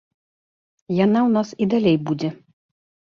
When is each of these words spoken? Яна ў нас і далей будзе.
Яна 1.05 1.19
ў 1.27 1.29
нас 1.37 1.49
і 1.65 1.69
далей 1.75 1.97
будзе. 2.09 2.29